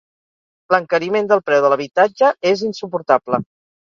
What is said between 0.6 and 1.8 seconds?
L'encariment del preu de